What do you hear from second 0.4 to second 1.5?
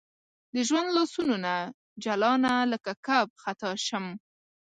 د ژوند لاسونو